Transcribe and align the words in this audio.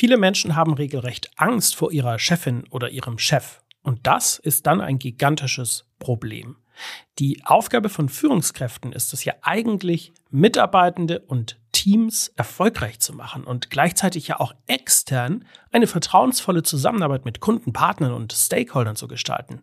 Viele 0.00 0.16
Menschen 0.16 0.56
haben 0.56 0.72
regelrecht 0.72 1.30
Angst 1.36 1.76
vor 1.76 1.92
ihrer 1.92 2.18
Chefin 2.18 2.64
oder 2.70 2.88
ihrem 2.88 3.18
Chef. 3.18 3.60
Und 3.82 4.06
das 4.06 4.38
ist 4.38 4.66
dann 4.66 4.80
ein 4.80 4.98
gigantisches 4.98 5.84
Problem. 5.98 6.56
Die 7.18 7.42
Aufgabe 7.44 7.90
von 7.90 8.08
Führungskräften 8.08 8.94
ist 8.94 9.12
es 9.12 9.26
ja 9.26 9.34
eigentlich, 9.42 10.14
Mitarbeitende 10.30 11.18
und 11.18 11.58
Teams 11.72 12.28
erfolgreich 12.36 12.98
zu 13.00 13.12
machen 13.12 13.44
und 13.44 13.68
gleichzeitig 13.68 14.26
ja 14.26 14.40
auch 14.40 14.54
extern 14.66 15.44
eine 15.70 15.86
vertrauensvolle 15.86 16.62
Zusammenarbeit 16.62 17.26
mit 17.26 17.40
Kunden, 17.40 17.74
Partnern 17.74 18.14
und 18.14 18.32
Stakeholdern 18.32 18.96
zu 18.96 19.06
gestalten. 19.06 19.60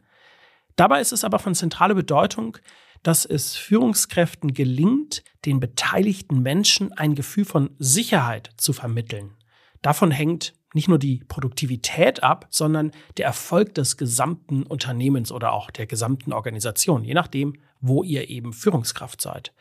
Dabei 0.76 1.02
ist 1.02 1.14
es 1.14 1.24
aber 1.24 1.40
von 1.40 1.56
zentraler 1.56 1.96
Bedeutung, 1.96 2.60
dass 3.02 3.26
es 3.26 3.56
Führungskräften 3.56 4.54
gelingt, 4.54 5.24
den 5.46 5.60
beteiligten 5.60 6.44
Menschen 6.44 6.94
ein 6.94 7.16
Gefühl 7.16 7.46
von 7.46 7.72
Sicherheit 7.80 8.52
zu 8.58 8.72
vermitteln. 8.72 9.37
Davon 9.82 10.12
hängt 10.12 10.54
nicht 10.74 10.88
nur 10.88 11.00
die 11.00 11.24
Produktivität 11.28 12.24
ab, 12.24 12.48
sondern 12.50 12.92
der 13.18 13.26
Erfolg 13.26 13.74
des 13.76 13.98
gesamten 13.98 14.64
Unternehmens 14.64 15.32
oder 15.32 15.54
auch 15.54 15.72
der 15.72 15.88
gesamten 15.88 16.34
Organisation, 16.34 17.04
je 17.04 17.14
nachdem, 17.14 17.54
wo 17.80 18.04
ihr 18.04 18.30
eben 18.30 18.54
Führungskraft 18.54 19.22
seid. 19.22 19.54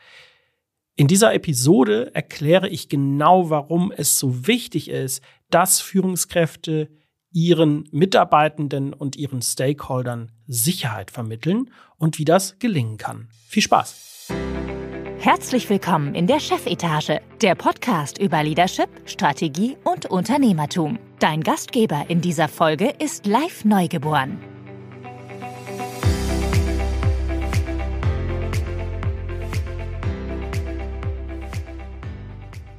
In 0.95 1.07
dieser 1.07 1.33
Episode 1.33 2.13
erkläre 2.15 2.67
ich 2.67 2.89
genau, 2.89 3.49
warum 3.49 3.91
es 3.91 4.17
so 4.17 4.47
wichtig 4.47 4.89
ist, 4.89 5.23
dass 5.49 5.79
Führungskräfte 5.79 6.89
ihren 7.31 7.87
Mitarbeitenden 7.91 8.93
und 8.93 9.15
ihren 9.15 9.41
Stakeholdern 9.41 10.31
Sicherheit 10.47 11.11
vermitteln 11.11 11.69
und 11.97 12.17
wie 12.17 12.25
das 12.25 12.57
gelingen 12.57 12.97
kann. 12.97 13.29
Viel 13.47 13.63
Spaß! 13.63 14.06
Herzlich 15.27 15.69
willkommen 15.69 16.15
in 16.15 16.25
der 16.25 16.39
Chefetage, 16.39 17.19
der 17.41 17.53
Podcast 17.55 18.17
über 18.17 18.41
Leadership, 18.43 18.87
Strategie 19.03 19.75
und 19.83 20.05
Unternehmertum. 20.05 20.99
Dein 21.19 21.43
Gastgeber 21.43 22.05
in 22.07 22.21
dieser 22.21 22.47
Folge 22.47 22.93
ist 22.97 23.25
live 23.25 23.65
neugeboren. 23.65 24.39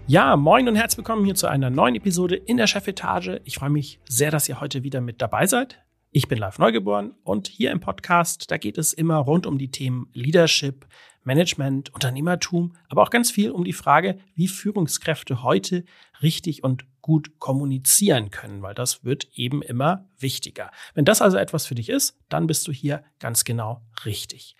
Ja, 0.06 0.34
moin 0.38 0.68
und 0.68 0.76
herzlich 0.76 0.96
willkommen 0.96 1.26
hier 1.26 1.34
zu 1.34 1.48
einer 1.48 1.68
neuen 1.68 1.96
Episode 1.96 2.34
in 2.34 2.56
der 2.56 2.66
Chefetage. 2.66 3.42
Ich 3.44 3.56
freue 3.56 3.68
mich 3.68 4.00
sehr, 4.08 4.30
dass 4.30 4.48
ihr 4.48 4.58
heute 4.62 4.82
wieder 4.82 5.02
mit 5.02 5.20
dabei 5.20 5.44
seid. 5.44 5.82
Ich 6.10 6.26
bin 6.26 6.38
live 6.38 6.58
neugeboren 6.58 7.14
und 7.22 7.48
hier 7.48 7.70
im 7.70 7.80
Podcast, 7.80 8.50
da 8.50 8.56
geht 8.56 8.78
es 8.78 8.94
immer 8.94 9.16
rund 9.16 9.44
um 9.44 9.58
die 9.58 9.70
Themen 9.70 10.08
Leadership, 10.14 10.86
Management, 11.22 11.92
Unternehmertum, 11.92 12.74
aber 12.88 13.02
auch 13.02 13.10
ganz 13.10 13.30
viel 13.30 13.50
um 13.50 13.62
die 13.62 13.74
Frage, 13.74 14.18
wie 14.34 14.48
Führungskräfte 14.48 15.42
heute 15.42 15.84
richtig 16.22 16.64
und 16.64 16.86
gut 17.02 17.38
kommunizieren 17.38 18.30
können, 18.30 18.62
weil 18.62 18.74
das 18.74 19.04
wird 19.04 19.28
eben 19.34 19.60
immer 19.60 20.08
wichtiger. 20.18 20.70
Wenn 20.94 21.04
das 21.04 21.20
also 21.20 21.36
etwas 21.36 21.66
für 21.66 21.74
dich 21.74 21.90
ist, 21.90 22.16
dann 22.30 22.46
bist 22.46 22.66
du 22.66 22.72
hier 22.72 23.04
ganz 23.18 23.44
genau 23.44 23.82
richtig. 24.06 24.56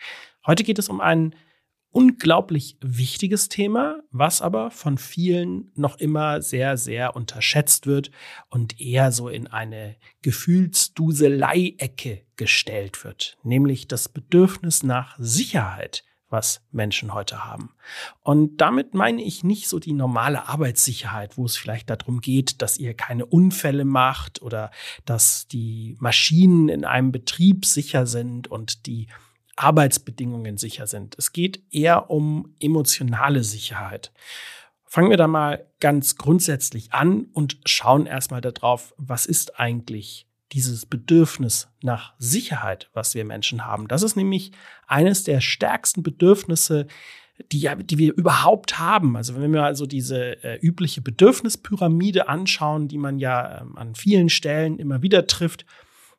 Heute 0.46 0.64
geht 0.64 0.78
es 0.78 0.90
um 0.90 1.00
ein 1.00 1.34
unglaublich 1.98 2.76
wichtiges 2.80 3.48
Thema, 3.48 3.98
was 4.12 4.40
aber 4.40 4.70
von 4.70 4.98
vielen 4.98 5.72
noch 5.74 5.98
immer 5.98 6.40
sehr, 6.42 6.76
sehr 6.76 7.16
unterschätzt 7.16 7.88
wird 7.88 8.12
und 8.50 8.80
eher 8.80 9.10
so 9.10 9.28
in 9.28 9.48
eine 9.48 9.96
Gefühlsduselei-Ecke 10.22 12.22
gestellt 12.36 13.02
wird, 13.02 13.36
nämlich 13.42 13.88
das 13.88 14.08
Bedürfnis 14.08 14.84
nach 14.84 15.16
Sicherheit 15.18 16.04
was 16.30 16.60
Menschen 16.70 17.14
heute 17.14 17.46
haben. 17.46 17.70
Und 18.22 18.60
damit 18.60 18.94
meine 18.94 19.22
ich 19.22 19.44
nicht 19.44 19.66
so 19.66 19.78
die 19.78 19.94
normale 19.94 20.46
Arbeitssicherheit, 20.46 21.38
wo 21.38 21.46
es 21.46 21.56
vielleicht 21.56 21.88
darum 21.88 22.20
geht, 22.20 22.60
dass 22.60 22.76
ihr 22.78 22.92
keine 22.94 23.24
Unfälle 23.24 23.86
macht 23.86 24.42
oder 24.42 24.70
dass 25.06 25.48
die 25.48 25.96
Maschinen 26.00 26.68
in 26.68 26.84
einem 26.84 27.12
Betrieb 27.12 27.64
sicher 27.64 28.06
sind 28.06 28.46
und 28.46 28.86
die 28.86 29.06
Arbeitsbedingungen 29.58 30.56
sicher 30.56 30.86
sind. 30.86 31.16
Es 31.18 31.32
geht 31.32 31.62
eher 31.70 32.10
um 32.10 32.54
emotionale 32.60 33.42
Sicherheit. 33.42 34.12
Fangen 34.84 35.10
wir 35.10 35.16
da 35.16 35.26
mal 35.26 35.66
ganz 35.80 36.16
grundsätzlich 36.16 36.92
an 36.92 37.26
und 37.32 37.58
schauen 37.66 38.06
erstmal 38.06 38.40
darauf, 38.40 38.94
was 38.96 39.26
ist 39.26 39.58
eigentlich 39.60 40.26
dieses 40.52 40.86
Bedürfnis 40.86 41.68
nach 41.82 42.14
Sicherheit, 42.18 42.88
was 42.94 43.14
wir 43.14 43.24
Menschen 43.24 43.66
haben. 43.66 43.86
Das 43.88 44.02
ist 44.02 44.16
nämlich 44.16 44.52
eines 44.86 45.24
der 45.24 45.40
stärksten 45.40 46.02
Bedürfnisse, 46.02 46.86
die, 47.52 47.68
die 47.84 47.98
wir 47.98 48.14
überhaupt 48.14 48.78
haben. 48.78 49.16
Also 49.16 49.38
wenn 49.40 49.52
wir 49.52 49.64
also 49.64 49.86
diese 49.86 50.42
äh, 50.42 50.58
übliche 50.60 51.00
Bedürfnispyramide 51.00 52.28
anschauen, 52.28 52.88
die 52.88 52.98
man 52.98 53.18
ja 53.18 53.60
ähm, 53.60 53.76
an 53.76 53.94
vielen 53.94 54.28
Stellen 54.28 54.78
immer 54.78 55.02
wieder 55.02 55.26
trifft, 55.26 55.66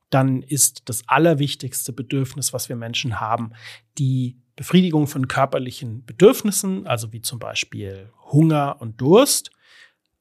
dann 0.10 0.42
ist 0.42 0.84
das 0.86 1.08
allerwichtigste 1.08 1.94
Bedürfnis, 1.94 2.54
was 2.54 2.70
wir 2.70 2.76
Menschen 2.76 3.20
haben, 3.20 3.52
die 3.98 4.38
Befriedigung 4.56 5.08
von 5.08 5.28
körperlichen 5.28 6.06
Bedürfnissen, 6.06 6.86
also 6.88 7.14
wie 7.14 7.22
zum 7.22 7.40
Beispiel 7.40 8.12
Hunger 8.32 8.78
und 8.80 9.00
Durst. 9.00 9.52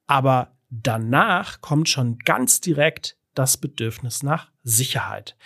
Aber 0.06 0.56
danach 0.70 1.60
kommt 1.60 1.88
schon 1.88 2.18
ganz 2.18 2.60
direkt 2.60 3.16
das 3.34 3.56
Bedürfnis 3.56 4.22
nach 4.22 4.50
Sicherheit. 4.62 5.36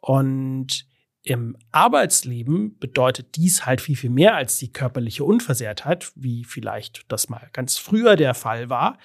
Und 0.00 0.86
im 1.22 1.56
Arbeitsleben 1.72 2.78
bedeutet 2.78 3.36
dies 3.36 3.66
halt 3.66 3.80
viel, 3.80 3.96
viel 3.96 4.10
mehr 4.10 4.36
als 4.36 4.58
die 4.58 4.72
körperliche 4.72 5.24
Unversehrtheit, 5.24 6.12
wie 6.14 6.44
vielleicht 6.44 7.10
das 7.10 7.28
mal 7.28 7.48
ganz 7.52 7.78
früher 7.78 8.16
der 8.16 8.34
Fall 8.34 8.70
war. 8.70 8.98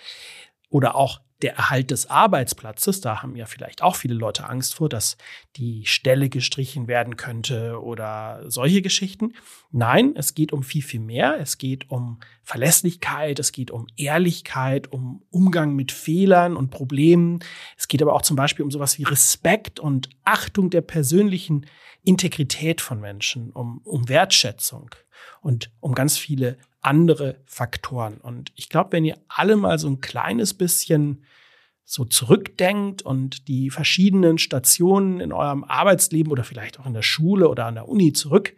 Oder 0.69 0.95
auch 0.95 1.19
der 1.41 1.55
Erhalt 1.55 1.91
des 1.91 2.09
Arbeitsplatzes, 2.09 3.01
da 3.01 3.21
haben 3.21 3.35
ja 3.35 3.45
vielleicht 3.45 3.81
auch 3.81 3.95
viele 3.95 4.13
Leute 4.13 4.47
Angst 4.47 4.75
vor, 4.75 4.89
dass 4.89 5.17
die 5.55 5.85
Stelle 5.85 6.29
gestrichen 6.29 6.87
werden 6.87 7.17
könnte 7.17 7.81
oder 7.81 8.43
solche 8.47 8.81
Geschichten. 8.81 9.33
Nein, 9.71 10.13
es 10.15 10.33
geht 10.35 10.53
um 10.53 10.63
viel, 10.63 10.81
viel 10.81 10.99
mehr. 10.99 11.39
Es 11.39 11.57
geht 11.57 11.89
um 11.89 12.19
Verlässlichkeit, 12.43 13.39
es 13.39 13.51
geht 13.51 13.71
um 13.71 13.87
Ehrlichkeit, 13.97 14.91
um 14.91 15.23
Umgang 15.29 15.75
mit 15.75 15.91
Fehlern 15.91 16.55
und 16.55 16.69
Problemen. 16.69 17.39
Es 17.77 17.87
geht 17.87 18.01
aber 18.01 18.13
auch 18.13 18.21
zum 18.21 18.35
Beispiel 18.35 18.63
um 18.63 18.71
sowas 18.71 18.97
wie 18.97 19.03
Respekt 19.03 19.79
und 19.79 20.09
Achtung 20.23 20.69
der 20.69 20.81
persönlichen 20.81 21.65
Integrität 22.03 22.81
von 22.81 22.99
Menschen, 22.99 23.51
um, 23.51 23.81
um 23.83 24.09
Wertschätzung 24.09 24.89
und 25.41 25.71
um 25.79 25.93
ganz 25.93 26.17
viele 26.17 26.57
andere 26.81 27.41
Faktoren. 27.45 28.17
Und 28.17 28.51
ich 28.55 28.69
glaube, 28.69 28.93
wenn 28.93 29.05
ihr 29.05 29.17
alle 29.27 29.55
mal 29.55 29.79
so 29.79 29.87
ein 29.87 30.01
kleines 30.01 30.53
bisschen 30.53 31.23
so 31.83 32.05
zurückdenkt 32.05 33.01
und 33.01 33.47
die 33.47 33.69
verschiedenen 33.69 34.37
Stationen 34.37 35.19
in 35.19 35.33
eurem 35.33 35.63
Arbeitsleben 35.63 36.31
oder 36.31 36.43
vielleicht 36.43 36.79
auch 36.79 36.85
in 36.85 36.93
der 36.93 37.01
Schule 37.01 37.49
oder 37.49 37.65
an 37.65 37.75
der 37.75 37.87
Uni 37.87 38.13
zurück, 38.13 38.53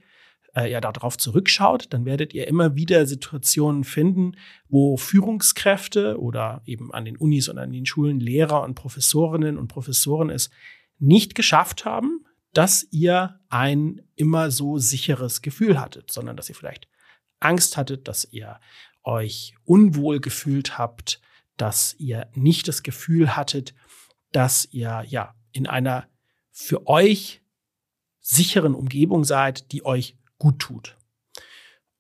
äh, 0.56 0.72
ja, 0.72 0.82
darauf 0.82 1.18
zurückschaut, 1.18 1.88
dann 1.92 2.06
werdet 2.06 2.34
ihr 2.34 2.48
immer 2.48 2.76
wieder 2.76 3.06
Situationen 3.06 3.84
finden, 3.84 4.34
wo 4.70 4.98
Führungskräfte 4.98 6.20
oder 6.20 6.62
eben 6.66 6.94
an 6.94 7.06
den 7.06 7.18
Unis 7.18 7.50
und 7.50 7.58
an 7.58 7.72
den 7.72 7.86
Schulen 7.86 8.20
Lehrer 8.20 8.64
und 8.64 8.76
Professorinnen 8.76 9.58
und 9.58 9.68
Professoren 9.68 10.30
es 10.30 10.52
nicht 11.00 11.36
geschafft 11.36 11.86
haben, 11.86 12.26
dass 12.54 12.88
ihr 12.92 13.40
ein 13.50 14.02
immer 14.16 14.52
so 14.52 14.78
sicheres 14.78 15.42
Gefühl 15.42 15.80
hattet, 15.80 16.12
sondern 16.12 16.38
dass 16.38 16.50
ihr 16.50 16.56
vielleicht 16.56 16.88
Angst 17.44 17.78
hattet, 17.78 18.08
dass 18.08 18.26
ihr 18.32 18.60
euch 19.04 19.56
unwohl 19.66 20.20
gefühlt 20.20 20.78
habt, 20.78 21.22
dass 21.58 21.96
ihr 22.00 22.30
nicht 22.34 22.68
das 22.68 22.84
Gefühl 22.84 23.36
hattet, 23.36 23.74
dass 24.32 24.68
ihr 24.72 25.04
ja 25.08 25.36
in 25.52 25.68
einer 25.68 26.08
für 26.52 26.88
euch 26.88 27.42
sicheren 28.20 28.74
Umgebung 28.74 29.24
seid, 29.24 29.72
die 29.72 29.86
euch 29.86 30.18
gut 30.38 30.60
tut. 30.60 30.98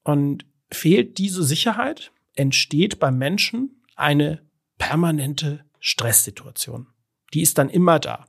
Und 0.04 0.46
fehlt 0.72 1.18
diese 1.18 1.44
Sicherheit, 1.44 2.12
entsteht 2.36 3.00
beim 3.00 3.18
Menschen 3.18 3.84
eine 3.96 4.42
permanente 4.78 5.66
Stresssituation. 5.80 6.88
Die 7.34 7.42
ist 7.42 7.58
dann 7.58 7.70
immer 7.70 8.00
da. 8.00 8.26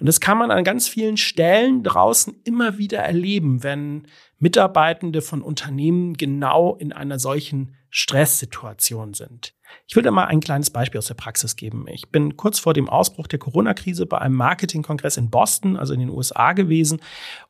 Und 0.00 0.06
das 0.06 0.20
kann 0.20 0.38
man 0.38 0.50
an 0.50 0.64
ganz 0.64 0.88
vielen 0.88 1.16
Stellen 1.16 1.82
draußen 1.82 2.34
immer 2.44 2.78
wieder 2.78 2.98
erleben, 2.98 3.62
wenn 3.62 4.06
Mitarbeitende 4.38 5.22
von 5.22 5.42
Unternehmen 5.42 6.14
genau 6.14 6.76
in 6.76 6.92
einer 6.92 7.18
solchen 7.18 7.76
Stresssituation 7.90 9.14
sind. 9.14 9.54
Ich 9.86 9.96
will 9.96 10.02
da 10.02 10.10
mal 10.10 10.24
ein 10.24 10.40
kleines 10.40 10.70
Beispiel 10.70 10.98
aus 10.98 11.06
der 11.06 11.14
Praxis 11.14 11.56
geben. 11.56 11.86
Ich 11.88 12.10
bin 12.10 12.36
kurz 12.36 12.58
vor 12.58 12.74
dem 12.74 12.88
Ausbruch 12.88 13.26
der 13.26 13.38
Corona-Krise 13.38 14.06
bei 14.06 14.18
einem 14.18 14.34
Marketingkongress 14.34 15.16
in 15.16 15.30
Boston, 15.30 15.76
also 15.76 15.94
in 15.94 16.00
den 16.00 16.10
USA 16.10 16.52
gewesen 16.52 17.00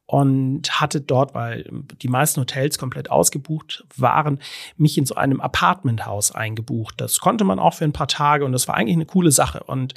und 0.07 0.81
hatte 0.81 1.00
dort, 1.00 1.35
weil 1.35 1.69
die 2.03 2.09
meisten 2.09 2.41
Hotels 2.41 2.79
komplett 2.79 3.11
ausgebucht 3.11 3.85
waren, 3.97 4.39
mich 4.77 4.99
in 4.99 5.07
so 5.07 5.15
einem 5.15 5.41
Apartmenthaus 5.41 6.33
eingebucht. 6.33 7.00
Das 7.00 7.21
konnte 7.21 7.45
man 7.45 7.59
auch 7.59 7.75
für 7.75 7.85
ein 7.85 7.93
paar 7.93 8.09
Tage 8.09 8.45
und 8.45 8.53
das 8.53 8.69
war 8.69 8.75
eigentlich 8.75 8.97
eine 8.97 9.07
coole 9.07 9.31
Sache 9.31 9.62
und 9.65 9.95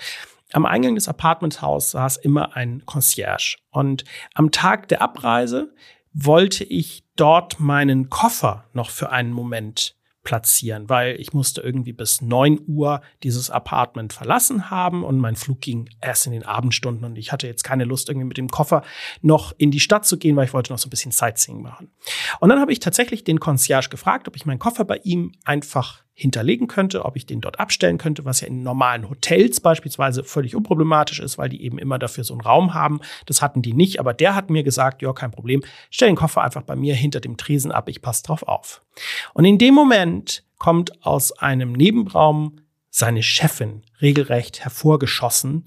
am 0.54 0.66
Eingang 0.66 0.96
des 0.96 1.08
Apartmentshauses 1.08 1.92
saß 1.92 2.18
immer 2.18 2.56
ein 2.56 2.86
Concierge. 2.86 3.58
Und 3.70 4.04
am 4.34 4.52
Tag 4.52 4.88
der 4.88 5.02
Abreise 5.02 5.74
wollte 6.14 6.64
ich 6.64 7.04
dort 7.16 7.60
meinen 7.60 8.10
Koffer 8.10 8.66
noch 8.74 8.90
für 8.90 9.12
einen 9.12 9.34
Moment 9.34 9.96
platzieren, 10.28 10.90
weil 10.90 11.16
ich 11.22 11.32
musste 11.32 11.62
irgendwie 11.62 11.94
bis 11.94 12.20
neun 12.22 12.60
Uhr 12.68 13.02
dieses 13.24 13.50
Apartment 13.50 14.12
verlassen 14.12 14.70
haben 14.70 15.06
und 15.06 15.20
mein 15.20 15.38
Flug 15.38 15.62
ging 15.62 15.90
erst 16.02 16.26
in 16.26 16.34
den 16.34 16.44
Abendstunden 16.44 17.06
und 17.06 17.18
ich 17.18 17.32
hatte 17.32 17.48
jetzt 17.48 17.64
keine 17.64 17.86
Lust, 17.86 18.10
irgendwie 18.10 18.28
mit 18.28 18.36
dem 18.36 18.50
Koffer 18.50 18.84
noch 19.22 19.54
in 19.58 19.72
die 19.72 19.80
Stadt 19.80 20.06
zu 20.06 20.18
gehen, 20.18 20.36
weil 20.36 20.44
ich 20.44 20.54
wollte 20.54 20.74
noch 20.74 20.80
so 20.80 20.88
ein 20.88 20.90
bisschen 20.90 21.14
Sightseeing 21.14 21.62
machen. 21.62 21.92
Und 22.42 22.50
dann 22.50 22.60
habe 22.60 22.74
ich 22.74 22.80
tatsächlich 22.80 23.24
den 23.24 23.40
Concierge 23.40 23.88
gefragt, 23.88 24.28
ob 24.28 24.36
ich 24.36 24.46
meinen 24.46 24.60
Koffer 24.60 24.84
bei 24.84 24.98
ihm 24.98 25.32
einfach 25.46 26.04
hinterlegen 26.20 26.68
könnte, 26.68 27.06
ob 27.06 27.16
ich 27.16 27.28
den 27.28 27.42
dort 27.42 27.60
abstellen 27.60 28.00
könnte, 28.00 28.26
was 28.26 28.42
ja 28.42 28.48
in 28.48 28.64
normalen 28.64 29.08
Hotels 29.08 29.60
beispielsweise 29.60 30.24
völlig 30.24 30.56
unproblematisch 30.56 31.20
ist, 31.20 31.38
weil 31.38 31.48
die 31.48 31.62
eben 31.62 31.78
immer 31.78 32.00
dafür 32.00 32.24
so 32.24 32.34
einen 32.34 32.42
Raum 32.42 32.74
haben. 32.74 33.02
Das 33.28 33.44
hatten 33.44 33.62
die 33.62 33.74
nicht, 33.74 34.00
aber 34.00 34.16
der 34.16 34.34
hat 34.34 34.50
mir 34.50 34.64
gesagt, 34.64 35.04
ja, 35.04 35.14
kein 35.14 35.30
Problem, 35.30 35.64
stell 35.92 36.10
den 36.10 36.16
Koffer 36.16 36.42
einfach 36.42 36.64
bei 36.64 36.76
mir 36.76 36.96
hinter 36.96 37.20
dem 37.20 37.38
Tresen 37.38 37.72
ab, 37.72 37.88
ich 37.88 38.02
passe 38.02 38.24
drauf 38.24 38.42
auf. 38.42 38.82
Und 39.36 39.46
in 39.46 39.60
dem 39.60 39.76
Moment 39.76 40.44
kommt 40.58 41.06
aus 41.06 41.38
einem 41.38 41.74
Nebenraum 41.74 42.62
seine 42.90 43.22
Chefin 43.22 43.84
regelrecht 44.02 44.62
hervorgeschossen 44.62 45.66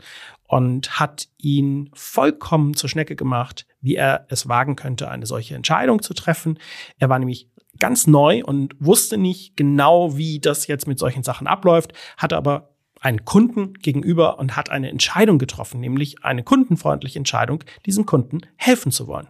und 0.48 0.98
hat 0.98 1.28
ihn 1.38 1.90
vollkommen 1.94 2.74
zur 2.74 2.90
Schnecke 2.90 3.14
gemacht, 3.14 3.68
wie 3.80 3.94
er 3.94 4.26
es 4.30 4.48
wagen 4.48 4.74
könnte, 4.74 5.08
eine 5.08 5.26
solche 5.26 5.54
Entscheidung 5.54 6.02
zu 6.02 6.12
treffen. 6.12 6.58
Er 6.98 7.08
war 7.08 7.20
nämlich 7.20 7.48
ganz 7.80 8.06
neu 8.06 8.44
und 8.44 8.76
wusste 8.78 9.18
nicht 9.18 9.56
genau, 9.56 10.16
wie 10.16 10.38
das 10.38 10.68
jetzt 10.68 10.86
mit 10.86 10.98
solchen 10.98 11.24
Sachen 11.24 11.46
abläuft, 11.46 11.92
hatte 12.16 12.36
aber 12.36 12.70
einen 13.00 13.24
Kunden 13.24 13.74
gegenüber 13.74 14.38
und 14.38 14.56
hat 14.56 14.70
eine 14.70 14.90
Entscheidung 14.90 15.38
getroffen, 15.38 15.80
nämlich 15.80 16.22
eine 16.22 16.44
kundenfreundliche 16.44 17.18
Entscheidung, 17.18 17.64
diesem 17.86 18.06
Kunden 18.06 18.42
helfen 18.56 18.92
zu 18.92 19.06
wollen. 19.06 19.28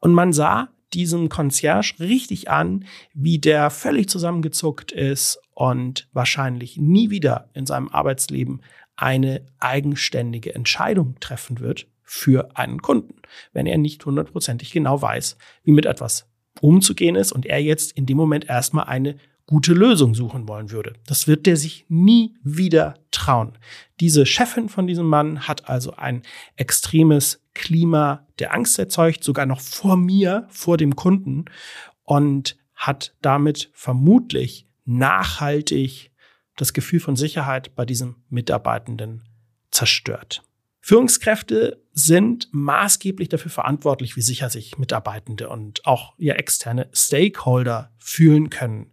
Und 0.00 0.12
man 0.12 0.32
sah 0.32 0.68
diesem 0.92 1.28
Concierge 1.28 1.94
richtig 2.00 2.50
an, 2.50 2.84
wie 3.14 3.38
der 3.38 3.70
völlig 3.70 4.08
zusammengezuckt 4.08 4.92
ist 4.92 5.40
und 5.54 6.08
wahrscheinlich 6.12 6.76
nie 6.76 7.10
wieder 7.10 7.50
in 7.54 7.66
seinem 7.66 7.88
Arbeitsleben 7.88 8.62
eine 8.96 9.44
eigenständige 9.58 10.54
Entscheidung 10.54 11.16
treffen 11.20 11.60
wird 11.60 11.86
für 12.02 12.56
einen 12.56 12.82
Kunden, 12.82 13.14
wenn 13.52 13.66
er 13.66 13.78
nicht 13.78 14.04
hundertprozentig 14.04 14.70
genau 14.72 15.00
weiß, 15.00 15.36
wie 15.64 15.72
mit 15.72 15.86
etwas 15.86 16.28
umzugehen 16.60 17.16
ist 17.16 17.32
und 17.32 17.46
er 17.46 17.62
jetzt 17.62 17.92
in 17.92 18.06
dem 18.06 18.16
Moment 18.16 18.48
erstmal 18.48 18.84
eine 18.84 19.16
gute 19.46 19.74
Lösung 19.74 20.14
suchen 20.14 20.48
wollen 20.48 20.70
würde. 20.70 20.94
Das 21.06 21.28
wird 21.28 21.46
der 21.46 21.56
sich 21.56 21.84
nie 21.88 22.34
wieder 22.42 22.94
trauen. 23.10 23.58
Diese 24.00 24.24
Chefin 24.24 24.68
von 24.68 24.86
diesem 24.86 25.06
Mann 25.06 25.46
hat 25.46 25.68
also 25.68 25.94
ein 25.96 26.22
extremes 26.56 27.42
Klima 27.52 28.26
der 28.38 28.54
Angst 28.54 28.78
erzeugt, 28.78 29.22
sogar 29.22 29.46
noch 29.46 29.60
vor 29.60 29.96
mir, 29.96 30.46
vor 30.50 30.76
dem 30.76 30.96
Kunden 30.96 31.44
und 32.04 32.56
hat 32.74 33.14
damit 33.20 33.70
vermutlich 33.72 34.66
nachhaltig 34.84 36.10
das 36.56 36.72
Gefühl 36.72 37.00
von 37.00 37.16
Sicherheit 37.16 37.74
bei 37.74 37.84
diesem 37.84 38.16
Mitarbeitenden 38.28 39.22
zerstört. 39.70 40.42
Führungskräfte 40.86 41.80
sind 41.94 42.48
maßgeblich 42.52 43.30
dafür 43.30 43.50
verantwortlich, 43.50 44.16
wie 44.16 44.20
sicher 44.20 44.50
sich 44.50 44.76
Mitarbeitende 44.76 45.48
und 45.48 45.86
auch 45.86 46.12
ihr 46.18 46.38
externe 46.38 46.90
Stakeholder 46.92 47.90
fühlen 47.96 48.50
können. 48.50 48.92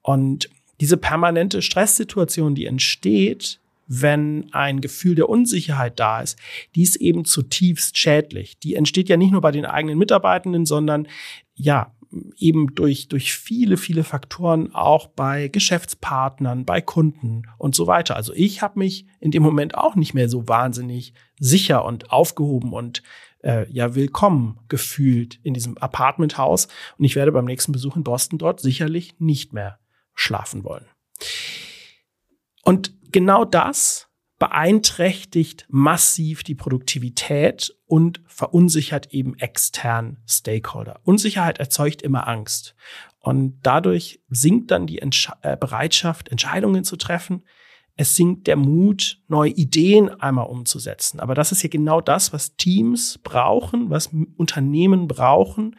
Und 0.00 0.48
diese 0.80 0.96
permanente 0.96 1.60
Stresssituation, 1.60 2.54
die 2.54 2.66
entsteht, 2.66 3.58
wenn 3.88 4.46
ein 4.52 4.80
Gefühl 4.80 5.16
der 5.16 5.28
Unsicherheit 5.28 5.98
da 5.98 6.20
ist, 6.20 6.38
die 6.76 6.82
ist 6.82 6.94
eben 6.94 7.24
zutiefst 7.24 7.98
schädlich. 7.98 8.56
Die 8.60 8.76
entsteht 8.76 9.08
ja 9.08 9.16
nicht 9.16 9.32
nur 9.32 9.40
bei 9.40 9.50
den 9.50 9.66
eigenen 9.66 9.98
Mitarbeitenden, 9.98 10.66
sondern 10.66 11.08
ja, 11.56 11.92
eben 12.36 12.74
durch, 12.74 13.08
durch 13.08 13.34
viele, 13.34 13.76
viele 13.76 14.04
Faktoren 14.04 14.74
auch 14.74 15.08
bei 15.08 15.48
Geschäftspartnern, 15.48 16.64
bei 16.64 16.80
Kunden 16.80 17.42
und 17.58 17.74
so 17.74 17.86
weiter. 17.86 18.16
Also 18.16 18.32
ich 18.34 18.62
habe 18.62 18.78
mich 18.78 19.06
in 19.20 19.30
dem 19.30 19.42
Moment 19.42 19.76
auch 19.76 19.96
nicht 19.96 20.14
mehr 20.14 20.28
so 20.28 20.48
wahnsinnig 20.48 21.14
sicher 21.38 21.84
und 21.84 22.10
aufgehoben 22.10 22.72
und 22.72 23.02
äh, 23.42 23.70
ja 23.70 23.94
willkommen 23.94 24.58
gefühlt 24.68 25.38
in 25.42 25.54
diesem 25.54 25.76
Apartmenthaus. 25.78 26.68
Und 26.98 27.04
ich 27.04 27.16
werde 27.16 27.32
beim 27.32 27.44
nächsten 27.44 27.72
Besuch 27.72 27.96
in 27.96 28.04
Boston 28.04 28.38
dort 28.38 28.60
sicherlich 28.60 29.18
nicht 29.18 29.52
mehr 29.52 29.78
schlafen 30.14 30.64
wollen. 30.64 30.86
Und 32.62 32.94
genau 33.12 33.44
das 33.44 34.08
beeinträchtigt 34.44 35.64
massiv 35.70 36.42
die 36.42 36.54
Produktivität 36.54 37.74
und 37.86 38.20
verunsichert 38.26 39.06
eben 39.14 39.38
extern 39.38 40.18
Stakeholder. 40.28 41.00
Unsicherheit 41.02 41.60
erzeugt 41.60 42.02
immer 42.02 42.28
Angst. 42.28 42.74
Und 43.20 43.58
dadurch 43.62 44.20
sinkt 44.28 44.70
dann 44.70 44.86
die 44.86 44.98
Entsch 44.98 45.30
äh, 45.40 45.56
Bereitschaft, 45.56 46.28
Entscheidungen 46.28 46.84
zu 46.84 46.96
treffen. 46.96 47.44
Es 47.96 48.16
sinkt 48.16 48.46
der 48.46 48.56
Mut, 48.56 49.22
neue 49.28 49.52
Ideen 49.52 50.10
einmal 50.10 50.48
umzusetzen. 50.48 51.20
Aber 51.20 51.34
das 51.34 51.50
ist 51.50 51.62
ja 51.62 51.70
genau 51.70 52.02
das, 52.02 52.34
was 52.34 52.54
Teams 52.56 53.18
brauchen, 53.22 53.88
was 53.88 54.10
Unternehmen 54.36 55.08
brauchen, 55.08 55.78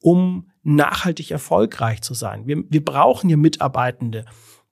um 0.00 0.50
nachhaltig 0.64 1.30
erfolgreich 1.30 2.02
zu 2.02 2.14
sein. 2.14 2.48
Wir, 2.48 2.64
wir 2.68 2.84
brauchen 2.84 3.30
ja 3.30 3.36
Mitarbeitende, 3.36 4.24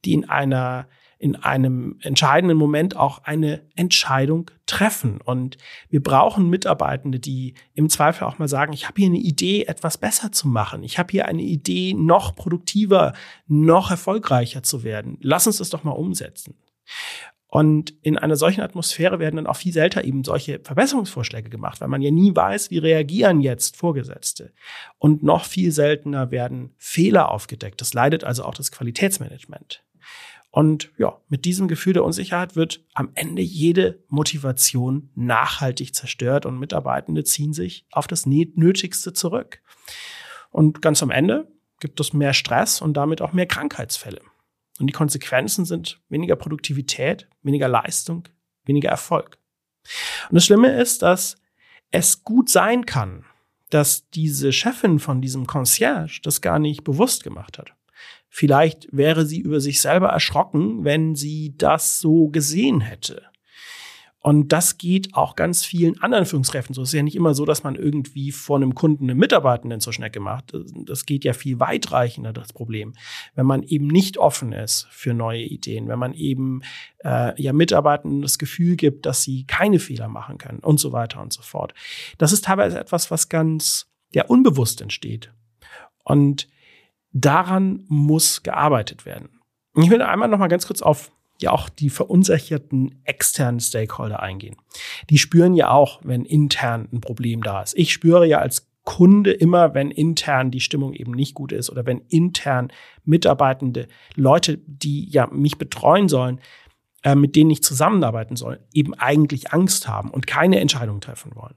die 0.04 0.14
in 0.14 0.28
einer 0.28 0.88
in 1.20 1.36
einem 1.36 1.98
entscheidenden 2.00 2.56
Moment 2.56 2.96
auch 2.96 3.24
eine 3.24 3.60
Entscheidung 3.76 4.50
treffen. 4.64 5.20
Und 5.20 5.58
wir 5.90 6.02
brauchen 6.02 6.48
Mitarbeitende, 6.48 7.20
die 7.20 7.52
im 7.74 7.90
Zweifel 7.90 8.24
auch 8.24 8.38
mal 8.38 8.48
sagen, 8.48 8.72
ich 8.72 8.88
habe 8.88 8.94
hier 8.96 9.08
eine 9.08 9.18
Idee, 9.18 9.64
etwas 9.64 9.98
besser 9.98 10.32
zu 10.32 10.48
machen. 10.48 10.82
Ich 10.82 10.98
habe 10.98 11.12
hier 11.12 11.26
eine 11.26 11.42
Idee, 11.42 11.92
noch 11.92 12.34
produktiver, 12.34 13.12
noch 13.46 13.90
erfolgreicher 13.90 14.62
zu 14.62 14.82
werden. 14.82 15.18
Lass 15.20 15.46
uns 15.46 15.58
das 15.58 15.68
doch 15.68 15.84
mal 15.84 15.92
umsetzen. 15.92 16.54
Und 17.48 17.92
in 18.00 18.16
einer 18.16 18.36
solchen 18.36 18.62
Atmosphäre 18.62 19.18
werden 19.18 19.36
dann 19.36 19.46
auch 19.46 19.56
viel 19.56 19.74
seltener 19.74 20.06
eben 20.06 20.24
solche 20.24 20.60
Verbesserungsvorschläge 20.60 21.50
gemacht, 21.50 21.82
weil 21.82 21.88
man 21.88 22.00
ja 22.00 22.10
nie 22.10 22.34
weiß, 22.34 22.70
wie 22.70 22.78
reagieren 22.78 23.42
jetzt 23.42 23.76
Vorgesetzte. 23.76 24.52
Und 24.98 25.22
noch 25.22 25.44
viel 25.44 25.70
seltener 25.70 26.30
werden 26.30 26.72
Fehler 26.78 27.30
aufgedeckt. 27.30 27.82
Das 27.82 27.92
leidet 27.92 28.24
also 28.24 28.44
auch 28.44 28.54
das 28.54 28.72
Qualitätsmanagement. 28.72 29.82
Und 30.50 30.90
ja, 30.98 31.20
mit 31.28 31.44
diesem 31.44 31.68
Gefühl 31.68 31.92
der 31.92 32.04
Unsicherheit 32.04 32.56
wird 32.56 32.84
am 32.94 33.10
Ende 33.14 33.42
jede 33.42 34.02
Motivation 34.08 35.10
nachhaltig 35.14 35.94
zerstört 35.94 36.44
und 36.44 36.58
Mitarbeitende 36.58 37.22
ziehen 37.22 37.52
sich 37.52 37.86
auf 37.92 38.08
das 38.08 38.26
Nötigste 38.26 39.12
zurück. 39.12 39.62
Und 40.50 40.82
ganz 40.82 41.02
am 41.02 41.10
Ende 41.10 41.46
gibt 41.78 42.00
es 42.00 42.12
mehr 42.12 42.34
Stress 42.34 42.80
und 42.80 42.94
damit 42.94 43.22
auch 43.22 43.32
mehr 43.32 43.46
Krankheitsfälle. 43.46 44.20
Und 44.80 44.88
die 44.88 44.92
Konsequenzen 44.92 45.64
sind 45.64 46.00
weniger 46.08 46.36
Produktivität, 46.36 47.28
weniger 47.42 47.68
Leistung, 47.68 48.28
weniger 48.64 48.88
Erfolg. 48.88 49.38
Und 50.28 50.34
das 50.34 50.44
Schlimme 50.44 50.72
ist, 50.80 51.02
dass 51.02 51.36
es 51.90 52.24
gut 52.24 52.48
sein 52.48 52.86
kann, 52.86 53.24
dass 53.68 54.08
diese 54.10 54.52
Chefin 54.52 54.98
von 54.98 55.20
diesem 55.20 55.46
Concierge 55.46 56.20
das 56.22 56.40
gar 56.40 56.58
nicht 56.58 56.82
bewusst 56.82 57.22
gemacht 57.22 57.58
hat. 57.58 57.74
Vielleicht 58.28 58.88
wäre 58.92 59.26
sie 59.26 59.40
über 59.40 59.60
sich 59.60 59.80
selber 59.80 60.08
erschrocken, 60.08 60.84
wenn 60.84 61.16
sie 61.16 61.54
das 61.56 61.98
so 61.98 62.28
gesehen 62.28 62.80
hätte. 62.80 63.30
Und 64.22 64.52
das 64.52 64.76
geht 64.76 65.14
auch 65.14 65.34
ganz 65.34 65.64
vielen 65.64 65.98
anderen 66.02 66.26
Führungskräften 66.26 66.74
so. 66.74 66.82
Es 66.82 66.90
ist 66.90 66.94
ja 66.94 67.02
nicht 67.02 67.16
immer 67.16 67.32
so, 67.32 67.46
dass 67.46 67.62
man 67.62 67.74
irgendwie 67.74 68.32
von 68.32 68.62
einem 68.62 68.74
Kunden 68.74 69.08
einen 69.08 69.18
Mitarbeitenden 69.18 69.80
zur 69.80 69.94
Schnecke 69.94 70.20
macht. 70.20 70.52
Das 70.84 71.06
geht 71.06 71.24
ja 71.24 71.32
viel 71.32 71.58
weitreichender, 71.58 72.34
das 72.34 72.52
Problem. 72.52 72.92
Wenn 73.34 73.46
man 73.46 73.62
eben 73.62 73.86
nicht 73.86 74.18
offen 74.18 74.52
ist 74.52 74.86
für 74.90 75.14
neue 75.14 75.42
Ideen, 75.42 75.88
wenn 75.88 75.98
man 75.98 76.12
eben 76.12 76.60
äh, 77.02 77.40
ja 77.42 77.54
Mitarbeitenden 77.54 78.20
das 78.20 78.38
Gefühl 78.38 78.76
gibt, 78.76 79.06
dass 79.06 79.22
sie 79.22 79.44
keine 79.46 79.78
Fehler 79.78 80.08
machen 80.08 80.36
können 80.36 80.58
und 80.58 80.78
so 80.78 80.92
weiter 80.92 81.22
und 81.22 81.32
so 81.32 81.40
fort. 81.40 81.72
Das 82.18 82.32
ist 82.32 82.44
teilweise 82.44 82.78
etwas, 82.78 83.10
was 83.10 83.30
ganz 83.30 83.90
ja 84.12 84.26
unbewusst 84.26 84.82
entsteht. 84.82 85.32
Und 86.04 86.46
daran 87.12 87.84
muss 87.88 88.42
gearbeitet 88.42 89.06
werden. 89.06 89.40
Ich 89.74 89.90
will 89.90 90.02
einmal 90.02 90.28
noch 90.28 90.38
mal 90.38 90.48
ganz 90.48 90.66
kurz 90.66 90.82
auf 90.82 91.10
ja 91.42 91.52
auch 91.52 91.68
die 91.68 91.90
verunsicherten 91.90 93.00
externen 93.04 93.60
Stakeholder 93.60 94.20
eingehen. 94.20 94.56
Die 95.08 95.18
spüren 95.18 95.54
ja 95.54 95.70
auch, 95.70 96.00
wenn 96.04 96.24
intern 96.24 96.88
ein 96.92 97.00
Problem 97.00 97.42
da 97.42 97.62
ist. 97.62 97.76
Ich 97.78 97.92
spüre 97.92 98.26
ja 98.26 98.38
als 98.38 98.70
Kunde 98.84 99.32
immer, 99.32 99.74
wenn 99.74 99.90
intern 99.90 100.50
die 100.50 100.60
Stimmung 100.60 100.94
eben 100.94 101.12
nicht 101.12 101.34
gut 101.34 101.52
ist 101.52 101.70
oder 101.70 101.86
wenn 101.86 102.00
intern 102.08 102.72
Mitarbeitende, 103.04 103.88
Leute, 104.14 104.58
die 104.66 105.08
ja 105.08 105.26
mich 105.28 105.58
betreuen 105.58 106.08
sollen, 106.08 106.40
äh, 107.02 107.14
mit 107.14 107.36
denen 107.36 107.50
ich 107.50 107.62
zusammenarbeiten 107.62 108.36
soll, 108.36 108.60
eben 108.72 108.94
eigentlich 108.94 109.52
Angst 109.52 109.86
haben 109.86 110.10
und 110.10 110.26
keine 110.26 110.60
Entscheidung 110.60 111.00
treffen 111.00 111.34
wollen. 111.34 111.56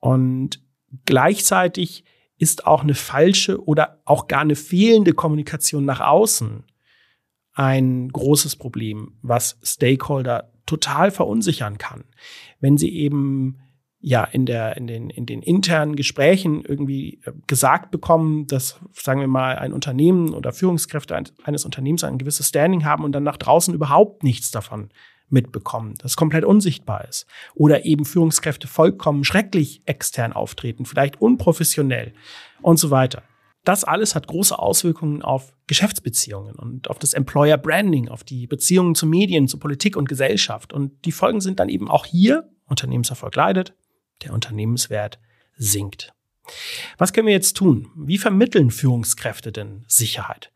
Und 0.00 0.60
gleichzeitig 1.04 2.04
ist 2.40 2.66
auch 2.66 2.82
eine 2.82 2.94
falsche 2.94 3.62
oder 3.64 4.00
auch 4.06 4.26
gar 4.26 4.40
eine 4.40 4.56
fehlende 4.56 5.12
Kommunikation 5.12 5.84
nach 5.84 6.00
außen 6.00 6.64
ein 7.52 8.08
großes 8.08 8.56
Problem, 8.56 9.18
was 9.20 9.58
Stakeholder 9.62 10.50
total 10.64 11.10
verunsichern 11.10 11.76
kann. 11.76 12.04
Wenn 12.58 12.78
sie 12.78 12.88
eben 12.96 13.58
ja 13.98 14.24
in 14.24 14.46
der 14.46 14.78
in 14.78 14.86
den 14.86 15.10
in 15.10 15.26
den 15.26 15.42
internen 15.42 15.94
Gesprächen 15.94 16.64
irgendwie 16.64 17.20
äh, 17.24 17.32
gesagt 17.46 17.90
bekommen, 17.90 18.46
dass 18.46 18.80
sagen 18.94 19.20
wir 19.20 19.28
mal 19.28 19.56
ein 19.56 19.74
Unternehmen 19.74 20.32
oder 20.32 20.54
Führungskräfte 20.54 21.22
eines 21.44 21.66
Unternehmens 21.66 22.04
ein 22.04 22.16
gewisses 22.16 22.48
Standing 22.48 22.86
haben 22.86 23.04
und 23.04 23.12
dann 23.12 23.24
nach 23.24 23.36
draußen 23.36 23.74
überhaupt 23.74 24.22
nichts 24.22 24.50
davon 24.50 24.88
mitbekommen, 25.32 25.94
das 25.98 26.16
komplett 26.16 26.44
unsichtbar 26.44 27.06
ist 27.08 27.26
oder 27.54 27.84
eben 27.84 28.04
Führungskräfte 28.04 28.66
vollkommen 28.66 29.24
schrecklich 29.24 29.82
extern 29.86 30.32
auftreten, 30.32 30.84
vielleicht 30.84 31.20
unprofessionell 31.20 32.12
und 32.62 32.78
so 32.78 32.90
weiter. 32.90 33.22
Das 33.64 33.84
alles 33.84 34.14
hat 34.14 34.26
große 34.26 34.58
Auswirkungen 34.58 35.22
auf 35.22 35.54
Geschäftsbeziehungen 35.66 36.54
und 36.54 36.88
auf 36.88 36.98
das 36.98 37.12
Employer 37.12 37.58
Branding, 37.58 38.08
auf 38.08 38.24
die 38.24 38.46
Beziehungen 38.46 38.94
zu 38.94 39.06
Medien, 39.06 39.48
zu 39.48 39.58
Politik 39.58 39.96
und 39.96 40.08
Gesellschaft. 40.08 40.72
Und 40.72 41.04
die 41.04 41.12
Folgen 41.12 41.42
sind 41.42 41.60
dann 41.60 41.68
eben 41.68 41.90
auch 41.90 42.06
hier, 42.06 42.48
Unternehmenserfolg 42.66 43.34
leidet, 43.36 43.74
der 44.22 44.32
Unternehmenswert 44.32 45.20
sinkt. 45.56 46.14
Was 46.96 47.12
können 47.12 47.26
wir 47.26 47.34
jetzt 47.34 47.56
tun? 47.56 47.90
Wie 47.94 48.18
vermitteln 48.18 48.70
Führungskräfte 48.70 49.52
denn 49.52 49.84
Sicherheit? 49.86 50.52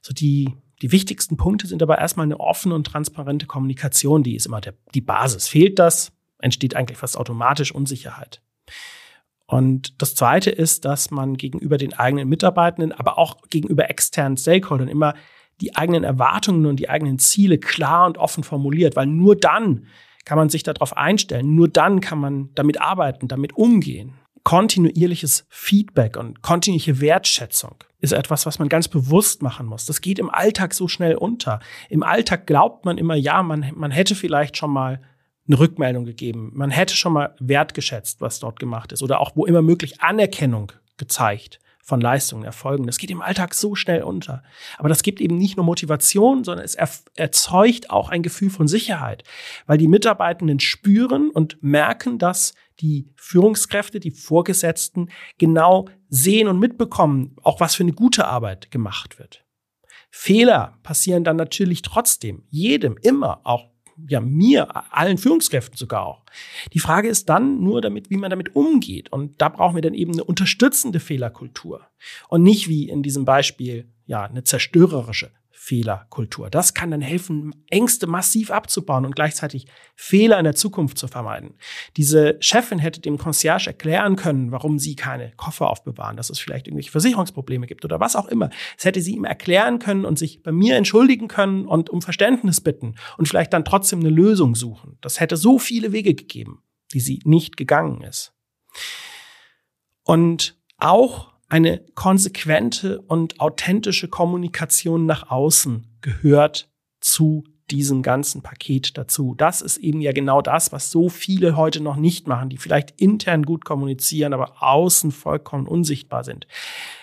So 0.00 0.14
die, 0.14 0.54
die 0.82 0.92
wichtigsten 0.92 1.36
Punkte 1.36 1.66
sind 1.66 1.82
aber 1.82 1.98
erstmal 1.98 2.24
eine 2.24 2.40
offene 2.40 2.74
und 2.74 2.84
transparente 2.84 3.46
Kommunikation, 3.46 4.22
die 4.22 4.36
ist 4.36 4.46
immer 4.46 4.60
der, 4.60 4.74
die 4.94 5.00
Basis. 5.00 5.48
Fehlt 5.48 5.78
das, 5.78 6.12
entsteht 6.38 6.76
eigentlich 6.76 6.98
fast 6.98 7.16
automatisch 7.16 7.72
Unsicherheit. 7.72 8.42
Und 9.46 10.02
das 10.02 10.14
Zweite 10.14 10.50
ist, 10.50 10.84
dass 10.84 11.10
man 11.10 11.36
gegenüber 11.36 11.78
den 11.78 11.94
eigenen 11.94 12.28
Mitarbeitenden, 12.28 12.92
aber 12.92 13.16
auch 13.16 13.36
gegenüber 13.48 13.88
externen 13.88 14.36
Stakeholdern 14.36 14.88
immer 14.88 15.14
die 15.60 15.76
eigenen 15.76 16.04
Erwartungen 16.04 16.66
und 16.66 16.76
die 16.76 16.90
eigenen 16.90 17.18
Ziele 17.18 17.58
klar 17.58 18.06
und 18.06 18.18
offen 18.18 18.44
formuliert, 18.44 18.96
weil 18.96 19.06
nur 19.06 19.36
dann 19.36 19.86
kann 20.24 20.36
man 20.36 20.50
sich 20.50 20.64
darauf 20.64 20.96
einstellen, 20.96 21.54
nur 21.54 21.68
dann 21.68 22.00
kann 22.00 22.18
man 22.18 22.50
damit 22.54 22.80
arbeiten, 22.80 23.28
damit 23.28 23.54
umgehen. 23.54 24.14
Kontinuierliches 24.46 25.44
Feedback 25.48 26.16
und 26.16 26.40
kontinuierliche 26.40 27.00
Wertschätzung 27.00 27.74
ist 27.98 28.12
etwas, 28.12 28.46
was 28.46 28.60
man 28.60 28.68
ganz 28.68 28.86
bewusst 28.86 29.42
machen 29.42 29.66
muss. 29.66 29.86
Das 29.86 30.00
geht 30.00 30.20
im 30.20 30.30
Alltag 30.30 30.72
so 30.72 30.86
schnell 30.86 31.16
unter. 31.16 31.58
Im 31.88 32.04
Alltag 32.04 32.46
glaubt 32.46 32.84
man 32.84 32.96
immer, 32.96 33.16
ja, 33.16 33.42
man, 33.42 33.72
man 33.74 33.90
hätte 33.90 34.14
vielleicht 34.14 34.56
schon 34.56 34.70
mal 34.70 35.02
eine 35.48 35.58
Rückmeldung 35.58 36.04
gegeben. 36.04 36.52
Man 36.54 36.70
hätte 36.70 36.94
schon 36.94 37.14
mal 37.14 37.34
wertgeschätzt, 37.40 38.20
was 38.20 38.38
dort 38.38 38.60
gemacht 38.60 38.92
ist 38.92 39.02
oder 39.02 39.20
auch 39.20 39.34
wo 39.34 39.46
immer 39.46 39.62
möglich 39.62 40.00
Anerkennung 40.00 40.70
gezeigt 40.96 41.58
von 41.86 42.00
Leistungen, 42.00 42.42
Erfolgen. 42.42 42.84
Das 42.84 42.98
geht 42.98 43.12
im 43.12 43.22
Alltag 43.22 43.54
so 43.54 43.76
schnell 43.76 44.02
unter. 44.02 44.42
Aber 44.76 44.88
das 44.88 45.04
gibt 45.04 45.20
eben 45.20 45.38
nicht 45.38 45.56
nur 45.56 45.64
Motivation, 45.64 46.42
sondern 46.42 46.64
es 46.64 46.74
erzeugt 46.74 47.90
auch 47.90 48.08
ein 48.08 48.24
Gefühl 48.24 48.50
von 48.50 48.66
Sicherheit, 48.66 49.22
weil 49.66 49.78
die 49.78 49.86
Mitarbeitenden 49.86 50.58
spüren 50.58 51.30
und 51.30 51.62
merken, 51.62 52.18
dass 52.18 52.54
die 52.80 53.08
Führungskräfte, 53.14 54.00
die 54.00 54.10
Vorgesetzten 54.10 55.10
genau 55.38 55.88
sehen 56.08 56.48
und 56.48 56.58
mitbekommen, 56.58 57.36
auch 57.44 57.60
was 57.60 57.76
für 57.76 57.84
eine 57.84 57.92
gute 57.92 58.26
Arbeit 58.26 58.72
gemacht 58.72 59.20
wird. 59.20 59.44
Fehler 60.10 60.78
passieren 60.82 61.22
dann 61.22 61.36
natürlich 61.36 61.82
trotzdem, 61.82 62.42
jedem, 62.50 62.96
immer, 63.00 63.42
auch 63.44 63.70
ja, 64.08 64.20
mir, 64.20 64.94
allen 64.94 65.18
Führungskräften 65.18 65.76
sogar 65.76 66.06
auch. 66.06 66.24
Die 66.72 66.78
Frage 66.78 67.08
ist 67.08 67.28
dann 67.28 67.62
nur 67.62 67.80
damit, 67.80 68.10
wie 68.10 68.16
man 68.16 68.30
damit 68.30 68.54
umgeht. 68.54 69.12
Und 69.12 69.40
da 69.40 69.48
brauchen 69.48 69.74
wir 69.74 69.82
dann 69.82 69.94
eben 69.94 70.12
eine 70.12 70.24
unterstützende 70.24 71.00
Fehlerkultur. 71.00 71.86
Und 72.28 72.42
nicht 72.42 72.68
wie 72.68 72.88
in 72.88 73.02
diesem 73.02 73.24
Beispiel, 73.24 73.88
ja, 74.06 74.24
eine 74.24 74.44
zerstörerische 74.44 75.30
Fehlerkultur. 75.58 76.50
Das 76.50 76.74
kann 76.74 76.90
dann 76.90 77.00
helfen, 77.00 77.64
Ängste 77.70 78.06
massiv 78.06 78.50
abzubauen 78.50 79.06
und 79.06 79.16
gleichzeitig 79.16 79.66
Fehler 79.94 80.38
in 80.38 80.44
der 80.44 80.54
Zukunft 80.54 80.98
zu 80.98 81.08
vermeiden. 81.08 81.54
Diese 81.96 82.36
Chefin 82.40 82.78
hätte 82.78 83.00
dem 83.00 83.16
Concierge 83.16 83.68
erklären 83.68 84.16
können, 84.16 84.52
warum 84.52 84.78
sie 84.78 84.96
keine 84.96 85.32
Koffer 85.36 85.70
aufbewahren, 85.70 86.16
dass 86.16 86.28
es 86.28 86.38
vielleicht 86.38 86.68
irgendwelche 86.68 86.90
Versicherungsprobleme 86.90 87.66
gibt 87.66 87.84
oder 87.86 87.98
was 88.00 88.16
auch 88.16 88.26
immer. 88.26 88.50
Das 88.76 88.84
hätte 88.84 89.00
sie 89.00 89.14
ihm 89.14 89.24
erklären 89.24 89.78
können 89.78 90.04
und 90.04 90.18
sich 90.18 90.42
bei 90.42 90.52
mir 90.52 90.76
entschuldigen 90.76 91.26
können 91.26 91.64
und 91.64 91.88
um 91.88 92.02
Verständnis 92.02 92.60
bitten 92.60 92.94
und 93.16 93.26
vielleicht 93.26 93.54
dann 93.54 93.64
trotzdem 93.64 94.00
eine 94.00 94.10
Lösung 94.10 94.54
suchen. 94.54 94.98
Das 95.00 95.20
hätte 95.20 95.38
so 95.38 95.58
viele 95.58 95.92
Wege 95.92 96.14
gegeben, 96.14 96.62
die 96.92 97.00
sie 97.00 97.20
nicht 97.24 97.56
gegangen 97.56 98.02
ist. 98.02 98.34
Und 100.04 100.60
auch 100.76 101.35
eine 101.48 101.84
konsequente 101.94 103.00
und 103.02 103.40
authentische 103.40 104.08
Kommunikation 104.08 105.06
nach 105.06 105.30
außen 105.30 105.98
gehört 106.00 106.68
zu 107.00 107.44
diesem 107.70 108.02
ganzen 108.02 108.42
Paket 108.42 108.96
dazu. 108.96 109.34
Das 109.36 109.60
ist 109.60 109.78
eben 109.78 110.00
ja 110.00 110.12
genau 110.12 110.40
das, 110.40 110.72
was 110.72 110.90
so 110.90 111.08
viele 111.08 111.56
heute 111.56 111.82
noch 111.82 111.96
nicht 111.96 112.28
machen, 112.28 112.48
die 112.48 112.58
vielleicht 112.58 113.00
intern 113.00 113.44
gut 113.44 113.64
kommunizieren, 113.64 114.32
aber 114.32 114.62
außen 114.62 115.10
vollkommen 115.10 115.66
unsichtbar 115.66 116.22
sind. 116.22 116.46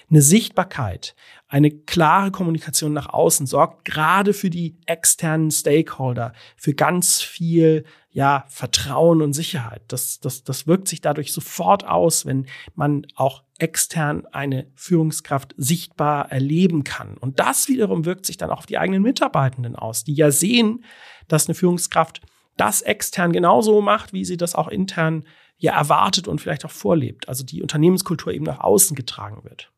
Eine 0.10 0.22
Sichtbarkeit, 0.22 1.16
eine 1.48 1.72
klare 1.72 2.32
Kommunikation 2.32 2.94
nach 2.94 3.10
außen 3.10 3.46
sorgt 3.46 3.86
gerade 3.86 4.34
für 4.34 4.50
die 4.50 4.78
externen 4.86 5.52
Stakeholder 5.52 6.34
für 6.56 6.74
ganz 6.74 7.22
viel 7.22 7.84
ja, 8.14 8.46
Vertrauen 8.48 9.24
und 9.24 9.34
Sicherheit. 9.34 9.82
Das, 9.88 10.20
das, 10.20 10.44
das 10.44 10.68
wirkt 10.68 10.88
sich 10.88 11.02
dadurch 11.02 11.34
sofort 11.34 11.86
aus, 11.86 12.28
wenn 12.28 12.46
man 12.76 13.08
auch 13.16 13.44
extern 13.58 14.28
eine 14.32 14.68
Führungskraft 14.76 15.56
sichtbar 15.58 16.32
erleben 16.32 16.84
kann. 16.84 17.18
Und 17.18 17.40
das 17.40 17.68
wiederum 17.68 18.06
wirkt 18.06 18.28
sich 18.28 18.38
dann 18.38 18.52
auch 18.52 18.60
auf 18.60 18.66
die 18.68 18.78
eigenen 18.78 19.02
Mitarbeitenden 19.02 19.76
aus, 19.76 20.04
die 20.04 20.14
ja 20.14 20.30
sehen, 20.30 20.86
dass 21.28 21.48
eine 21.48 21.56
Führungskraft 21.56 22.22
das 22.56 22.84
extern 22.84 23.34
genauso 23.34 23.82
macht, 23.82 24.14
wie 24.14 24.26
sie 24.26 24.38
das 24.38 24.54
auch 24.54 24.68
intern 24.68 25.26
ja 25.58 25.74
erwartet 25.74 26.28
und 26.28 26.40
vielleicht 26.40 26.66
auch 26.66 26.72
vorlebt. 26.72 27.28
Also 27.28 27.44
die 27.44 27.64
Unternehmenskultur 27.64 28.32
eben 28.32 28.46
nach 28.46 28.60
außen 28.60 28.96
getragen 28.96 29.44
wird. 29.44 29.72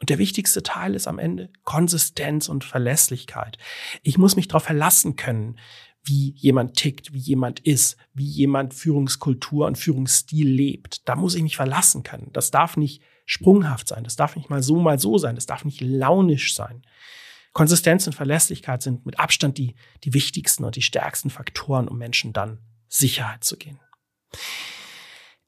Und 0.00 0.08
der 0.08 0.18
wichtigste 0.18 0.62
Teil 0.62 0.94
ist 0.94 1.08
am 1.08 1.18
Ende 1.18 1.50
Konsistenz 1.64 2.48
und 2.48 2.64
Verlässlichkeit. 2.64 3.58
Ich 4.02 4.18
muss 4.18 4.36
mich 4.36 4.46
darauf 4.46 4.64
verlassen 4.64 5.16
können, 5.16 5.58
wie 6.04 6.32
jemand 6.36 6.76
tickt, 6.76 7.12
wie 7.12 7.18
jemand 7.18 7.60
ist, 7.60 7.96
wie 8.12 8.26
jemand 8.26 8.74
Führungskultur 8.74 9.66
und 9.66 9.78
Führungsstil 9.78 10.48
lebt. 10.48 11.08
Da 11.08 11.16
muss 11.16 11.34
ich 11.34 11.42
mich 11.42 11.56
verlassen 11.56 12.02
können. 12.02 12.30
Das 12.32 12.50
darf 12.50 12.76
nicht 12.76 13.02
sprunghaft 13.24 13.88
sein. 13.88 14.04
Das 14.04 14.16
darf 14.16 14.36
nicht 14.36 14.50
mal 14.50 14.62
so, 14.62 14.80
mal 14.80 14.98
so 14.98 15.18
sein. 15.18 15.36
Das 15.36 15.46
darf 15.46 15.64
nicht 15.64 15.80
launisch 15.80 16.54
sein. 16.54 16.82
Konsistenz 17.52 18.06
und 18.06 18.14
Verlässlichkeit 18.14 18.82
sind 18.82 19.06
mit 19.06 19.20
Abstand 19.20 19.58
die, 19.58 19.74
die 20.04 20.14
wichtigsten 20.14 20.64
und 20.64 20.74
die 20.74 20.82
stärksten 20.82 21.30
Faktoren, 21.30 21.86
um 21.86 21.98
Menschen 21.98 22.32
dann 22.32 22.58
Sicherheit 22.88 23.44
zu 23.44 23.56
gehen. 23.56 23.78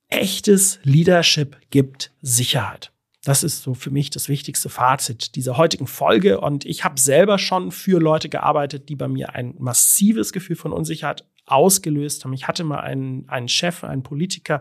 Echtes 0.08 0.78
Leadership 0.82 1.58
gibt 1.70 2.12
Sicherheit. 2.20 2.93
Das 3.24 3.42
ist 3.42 3.62
so 3.62 3.74
für 3.74 3.90
mich 3.90 4.10
das 4.10 4.28
wichtigste 4.28 4.68
Fazit 4.68 5.34
dieser 5.34 5.56
heutigen 5.56 5.86
Folge. 5.86 6.40
Und 6.40 6.64
ich 6.64 6.84
habe 6.84 7.00
selber 7.00 7.38
schon 7.38 7.70
für 7.70 7.98
Leute 7.98 8.28
gearbeitet, 8.28 8.88
die 8.88 8.96
bei 8.96 9.08
mir 9.08 9.34
ein 9.34 9.54
massives 9.58 10.32
Gefühl 10.32 10.56
von 10.56 10.72
Unsicherheit 10.72 11.24
ausgelöst 11.46 12.24
haben. 12.24 12.32
Ich 12.32 12.48
hatte 12.48 12.64
mal 12.64 12.80
einen, 12.80 13.28
einen 13.28 13.48
Chef, 13.48 13.84
einen 13.84 14.02
Politiker, 14.02 14.60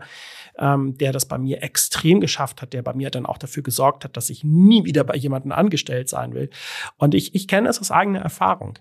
ähm, 0.58 0.96
der 0.98 1.12
das 1.12 1.26
bei 1.26 1.38
mir 1.38 1.62
extrem 1.62 2.20
geschafft 2.20 2.62
hat, 2.62 2.72
der 2.72 2.82
bei 2.82 2.94
mir 2.94 3.10
dann 3.10 3.26
auch 3.26 3.38
dafür 3.38 3.62
gesorgt 3.62 4.04
hat, 4.04 4.16
dass 4.16 4.30
ich 4.30 4.44
nie 4.44 4.84
wieder 4.84 5.04
bei 5.04 5.16
jemandem 5.16 5.52
angestellt 5.52 6.08
sein 6.08 6.34
will. 6.34 6.50
Und 6.96 7.14
ich, 7.14 7.34
ich 7.34 7.48
kenne 7.48 7.68
das 7.68 7.80
aus 7.80 7.90
eigener 7.90 8.20
Erfahrung. 8.20 8.78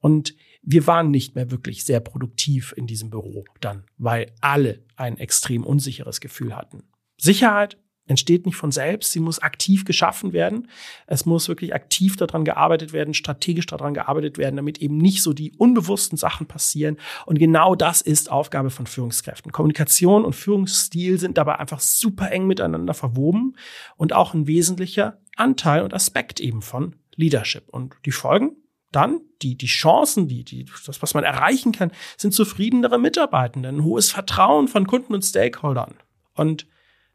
Und 0.00 0.34
wir 0.62 0.86
waren 0.86 1.10
nicht 1.10 1.34
mehr 1.34 1.50
wirklich 1.50 1.84
sehr 1.84 2.00
produktiv 2.00 2.72
in 2.76 2.86
diesem 2.86 3.10
Büro 3.10 3.44
dann, 3.60 3.84
weil 3.98 4.32
alle 4.40 4.82
ein 4.96 5.18
extrem 5.18 5.64
unsicheres 5.64 6.20
Gefühl 6.20 6.56
hatten. 6.56 6.84
Sicherheit 7.18 7.76
entsteht 8.06 8.44
nicht 8.44 8.56
von 8.56 8.70
selbst, 8.70 9.12
sie 9.12 9.20
muss 9.20 9.38
aktiv 9.38 9.84
geschaffen 9.84 10.32
werden. 10.32 10.68
Es 11.06 11.24
muss 11.24 11.48
wirklich 11.48 11.74
aktiv 11.74 12.16
daran 12.16 12.44
gearbeitet 12.44 12.92
werden, 12.92 13.14
strategisch 13.14 13.66
daran 13.66 13.94
gearbeitet 13.94 14.36
werden, 14.36 14.56
damit 14.56 14.78
eben 14.78 14.98
nicht 14.98 15.22
so 15.22 15.32
die 15.32 15.52
unbewussten 15.52 16.18
Sachen 16.18 16.46
passieren. 16.46 16.98
Und 17.24 17.38
genau 17.38 17.74
das 17.74 18.02
ist 18.02 18.30
Aufgabe 18.30 18.70
von 18.70 18.86
Führungskräften. 18.86 19.52
Kommunikation 19.52 20.24
und 20.24 20.34
Führungsstil 20.34 21.18
sind 21.18 21.38
dabei 21.38 21.58
einfach 21.58 21.80
super 21.80 22.30
eng 22.30 22.46
miteinander 22.46 22.94
verwoben 22.94 23.56
und 23.96 24.12
auch 24.12 24.34
ein 24.34 24.46
wesentlicher 24.46 25.18
Anteil 25.36 25.82
und 25.82 25.94
Aspekt 25.94 26.40
eben 26.40 26.62
von 26.62 26.96
Leadership. 27.16 27.68
Und 27.70 27.94
die 28.04 28.12
Folgen? 28.12 28.56
Dann 28.92 29.22
die, 29.42 29.56
die 29.56 29.66
Chancen, 29.66 30.28
die, 30.28 30.44
die, 30.44 30.66
das, 30.86 31.02
was 31.02 31.14
man 31.14 31.24
erreichen 31.24 31.72
kann, 31.72 31.90
sind 32.16 32.32
zufriedenere 32.32 32.98
Mitarbeitende, 32.98 33.68
ein 33.68 33.82
hohes 33.82 34.12
Vertrauen 34.12 34.68
von 34.68 34.86
Kunden 34.86 35.14
und 35.14 35.22
Stakeholdern. 35.22 35.94
Und 36.34 36.68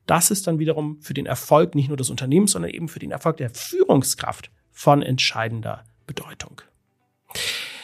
das 0.09 0.31
ist 0.31 0.47
dann 0.47 0.59
wiederum 0.59 0.99
für 1.01 1.13
den 1.13 1.25
Erfolg 1.25 1.75
nicht 1.75 1.87
nur 1.87 1.97
des 1.97 2.09
Unternehmens, 2.09 2.51
sondern 2.51 2.71
eben 2.71 2.87
für 2.87 2.99
den 2.99 3.11
Erfolg 3.11 3.37
der 3.37 3.49
Führungskraft 3.49 4.49
von 4.71 5.01
entscheidender 5.01 5.83
Bedeutung. 6.07 6.61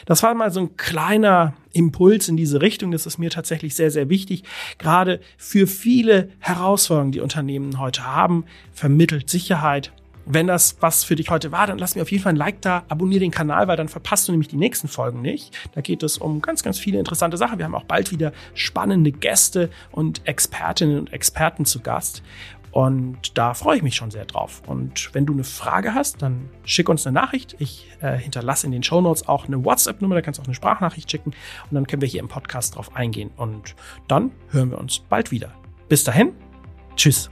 Das 0.05 0.24
war 0.24 0.34
mal 0.34 0.51
so 0.51 0.62
ein 0.62 0.77
kleiner 0.77 1.53
Impuls 1.74 2.27
in 2.27 2.38
diese 2.38 2.62
Richtung. 2.62 2.91
Das 2.91 3.05
ist 3.05 3.17
mir 3.17 3.29
tatsächlich 3.29 3.75
sehr, 3.75 3.91
sehr 3.91 4.10
wichtig. 4.10 4.44
Gerade 4.77 5.20
für 5.38 5.67
viele 5.67 6.29
Herausforderungen, 6.39 7.12
die 7.12 7.22
Unternehmen 7.22 7.79
heute 7.79 8.05
haben, 8.05 8.46
vermittelt 8.72 9.29
Sicherheit 9.29 9.91
wenn 10.25 10.48
das 10.48 10.77
was 10.79 11.03
für 11.03 11.15
dich 11.15 11.29
heute 11.29 11.51
war, 11.51 11.67
dann 11.67 11.77
lass 11.77 11.96
mir 11.96 12.01
auf 12.01 12.12
jeden 12.12 12.24
Fall 12.24 12.34
ein 12.34 12.38
Like 12.38 12.62
da, 12.62 12.84
abonniere 12.89 13.20
den 13.20 13.32
Kanal, 13.32 13.67
weil 13.67 13.77
dann 13.77 13.88
verpasst 13.88 14.27
du 14.27 14.32
nämlich 14.32 14.48
die 14.48 14.58
nächsten 14.58 14.88
Folgen 14.88 15.22
nicht. 15.22 15.55
Da 15.74 15.82
geht 15.82 16.03
es 16.03 16.17
um 16.17 16.41
ganz, 16.41 16.63
ganz 16.63 16.79
viele 16.79 17.00
interessante 17.00 17.38
Sachen. 17.38 17.58
Wir 17.58 17.65
haben 17.65 17.75
auch 17.75 17.84
bald 17.84 18.12
wieder 18.12 18.34
spannende 18.53 19.12
Gäste 19.12 19.70
und 19.91 20.27
Expertinnen 20.27 21.00
und 21.00 21.13
Experten 21.13 21.65
zu 21.65 21.79
Gast. 21.79 22.24
Und 22.72 23.38
da 23.38 23.53
freue 23.53 23.77
ich 23.77 23.84
mich 23.84 23.96
schon 23.96 24.12
sehr 24.12 24.25
drauf. 24.25 24.62
Und 24.67 25.13
wenn 25.13 25.25
du 25.25 25.32
eine 25.32 25.46
Frage 25.46 25.94
hast, 25.94 26.22
dann 26.22 26.50
schick 26.65 26.89
uns 26.89 27.08
eine 27.08 27.13
Nachricht. 27.13 27.55
Ich 27.58 27.88
äh, 28.01 28.17
hinterlasse 28.17 28.65
in 28.65 28.74
den 28.74 28.84
Show 28.84 29.00
Notes 29.00 29.29
auch 29.29 29.48
eine 29.48 29.63
WhatsApp-Nummer, 29.63 30.15
da 30.15 30.22
kannst 30.22 30.39
du 30.39 30.41
auch 30.41 30.48
eine 30.48 30.55
Sprachnachricht 30.55 31.10
schicken 31.10 31.32
und 31.70 31.75
dann 31.75 31.88
können 31.88 32.01
wir 32.01 32.10
hier 32.10 32.20
im 32.20 32.27
Podcast 32.27 32.75
drauf 32.75 32.94
eingehen. 32.94 33.32
Und 33.38 33.75
dann 34.10 34.32
hören 34.50 34.72
wir 34.72 34.77
uns 34.77 35.00
bald 35.00 35.32
wieder. 35.32 35.53
Bis 35.88 36.03
dahin, 36.03 36.34
tschüss. 36.98 37.29